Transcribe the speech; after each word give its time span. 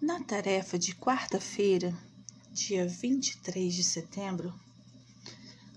Na 0.00 0.22
tarefa 0.22 0.78
de 0.78 0.94
quarta-feira, 0.94 1.92
dia 2.52 2.86
23 2.86 3.74
de 3.74 3.82
setembro, 3.82 4.54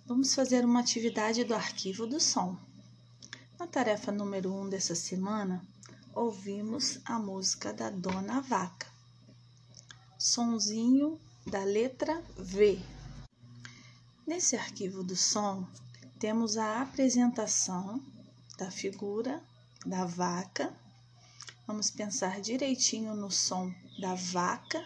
vamos 0.05 0.35
fazer 0.35 0.63
uma 0.63 0.79
atividade 0.79 1.43
do 1.43 1.55
arquivo 1.55 2.05
do 2.05 2.19
som. 2.19 2.55
Na 3.57 3.65
tarefa 3.65 4.11
número 4.11 4.53
1 4.53 4.61
um 4.61 4.69
dessa 4.69 4.93
semana, 4.93 5.65
ouvimos 6.13 6.99
a 7.03 7.17
música 7.17 7.73
da 7.73 7.89
Dona 7.89 8.41
Vaca. 8.41 8.85
Sonzinho 10.19 11.19
da 11.47 11.63
letra 11.63 12.23
V. 12.37 12.79
Nesse 14.27 14.55
arquivo 14.55 15.03
do 15.03 15.15
som, 15.15 15.67
temos 16.19 16.57
a 16.57 16.79
apresentação 16.79 17.99
da 18.55 18.69
figura 18.69 19.41
da 19.83 20.05
vaca 20.05 20.71
Vamos 21.67 21.89
pensar 21.89 22.41
direitinho 22.41 23.15
no 23.15 23.31
som 23.31 23.73
da 23.99 24.15
vaca, 24.15 24.83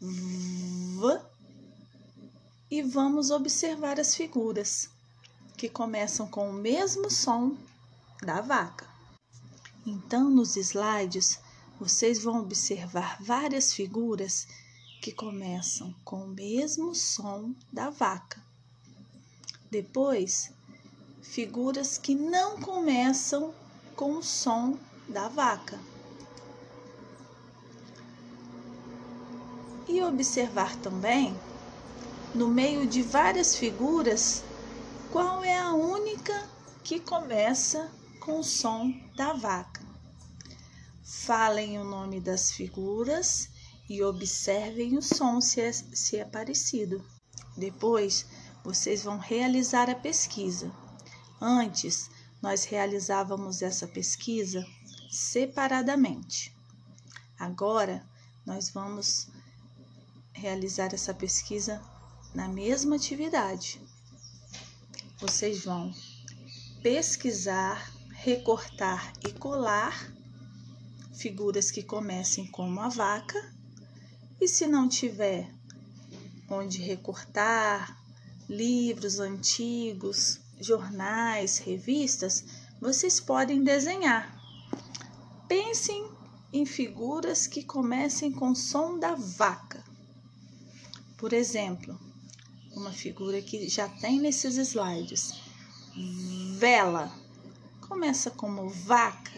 v, 0.00 1.20
e 2.70 2.82
vamos 2.82 3.30
observar 3.30 3.98
as 3.98 4.14
figuras 4.14 4.90
que 5.56 5.68
começam 5.68 6.28
com 6.28 6.50
o 6.50 6.52
mesmo 6.52 7.10
som 7.10 7.56
da 8.22 8.40
vaca. 8.40 8.86
Então, 9.86 10.28
nos 10.28 10.56
slides, 10.56 11.38
vocês 11.80 12.22
vão 12.22 12.40
observar 12.40 13.22
várias 13.22 13.72
figuras 13.72 14.46
que 15.00 15.12
começam 15.12 15.94
com 16.04 16.24
o 16.24 16.28
mesmo 16.28 16.94
som 16.94 17.54
da 17.72 17.88
vaca. 17.88 18.42
Depois, 19.70 20.50
figuras 21.22 21.96
que 21.96 22.14
não 22.14 22.60
começam 22.60 23.54
com 23.94 24.18
o 24.18 24.22
som 24.22 24.78
da 25.08 25.28
vaca. 25.28 25.78
E 29.88 30.02
observar 30.02 30.76
também, 30.76 31.34
no 32.34 32.48
meio 32.48 32.86
de 32.86 33.02
várias 33.02 33.56
figuras, 33.56 34.44
qual 35.10 35.42
é 35.42 35.58
a 35.58 35.72
única 35.72 36.48
que 36.84 37.00
começa 37.00 37.90
com 38.20 38.40
o 38.40 38.44
som 38.44 38.92
da 39.16 39.32
vaca. 39.32 39.80
Falem 41.02 41.78
o 41.78 41.84
nome 41.84 42.20
das 42.20 42.52
figuras 42.52 43.48
e 43.88 44.02
observem 44.02 44.98
o 44.98 45.02
som 45.02 45.40
se 45.40 45.60
é, 45.60 45.72
se 45.72 46.18
é 46.18 46.24
parecido. 46.24 47.02
Depois, 47.56 48.26
vocês 48.62 49.02
vão 49.02 49.18
realizar 49.18 49.88
a 49.88 49.94
pesquisa. 49.94 50.70
Antes, 51.40 52.10
nós 52.42 52.64
realizávamos 52.64 53.62
essa 53.62 53.86
pesquisa 53.86 54.64
separadamente. 55.10 56.54
Agora, 57.38 58.06
nós 58.44 58.68
vamos 58.68 59.28
realizar 60.38 60.94
essa 60.94 61.12
pesquisa 61.12 61.82
na 62.34 62.48
mesma 62.48 62.96
atividade. 62.96 63.80
Vocês 65.20 65.64
vão 65.64 65.92
pesquisar, 66.82 67.92
recortar 68.12 69.12
e 69.26 69.32
colar 69.32 70.12
figuras 71.12 71.70
que 71.72 71.82
comecem 71.82 72.46
como 72.46 72.80
a 72.80 72.88
vaca. 72.88 73.52
E 74.40 74.46
se 74.46 74.68
não 74.68 74.88
tiver 74.88 75.52
onde 76.48 76.78
recortar, 76.78 78.00
livros 78.48 79.18
antigos, 79.18 80.40
jornais, 80.60 81.58
revistas, 81.58 82.44
vocês 82.80 83.18
podem 83.18 83.64
desenhar. 83.64 84.38
Pensem 85.48 86.08
em 86.52 86.64
figuras 86.64 87.46
que 87.46 87.64
comecem 87.64 88.30
com 88.30 88.54
som 88.54 88.98
da 88.98 89.14
vaca. 89.14 89.87
Por 91.18 91.32
exemplo, 91.32 91.98
uma 92.70 92.92
figura 92.92 93.42
que 93.42 93.68
já 93.68 93.88
tem 93.88 94.20
nesses 94.20 94.56
slides. 94.56 95.34
Vela. 96.56 97.12
Começa 97.88 98.30
como 98.30 98.68
vaca? 98.68 99.32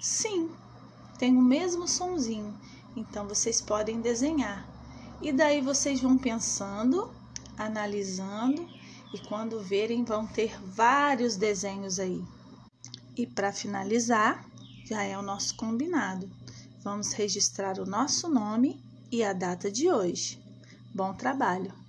Sim, 0.00 0.48
tem 1.18 1.36
o 1.36 1.42
mesmo 1.42 1.88
sonzinho. 1.88 2.56
Então 2.94 3.26
vocês 3.26 3.60
podem 3.60 4.00
desenhar. 4.00 4.64
E 5.20 5.32
daí 5.32 5.60
vocês 5.60 6.00
vão 6.00 6.16
pensando, 6.16 7.12
analisando 7.58 8.68
e 9.12 9.18
quando 9.18 9.60
verem 9.60 10.04
vão 10.04 10.28
ter 10.28 10.56
vários 10.62 11.34
desenhos 11.34 11.98
aí. 11.98 12.22
E 13.16 13.26
para 13.26 13.52
finalizar, 13.52 14.48
já 14.84 15.02
é 15.02 15.18
o 15.18 15.22
nosso 15.22 15.56
combinado. 15.56 16.30
Vamos 16.80 17.12
registrar 17.12 17.80
o 17.80 17.86
nosso 17.86 18.28
nome 18.28 18.80
e 19.10 19.24
a 19.24 19.32
data 19.32 19.68
de 19.68 19.90
hoje. 19.90 20.43
Bom 20.94 21.12
trabalho! 21.16 21.83